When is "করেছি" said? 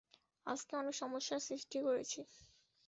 1.81-2.19